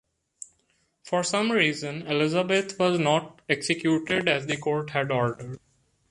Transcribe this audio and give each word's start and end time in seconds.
For 1.03 1.21
some 1.23 1.51
reason, 1.51 2.07
Elizabeth 2.07 2.79
was 2.79 2.97
not 2.99 3.43
executed 3.47 4.27
as 4.27 4.47
the 4.47 4.57
court 4.57 4.89
had 4.89 5.11
ordered. 5.11 5.59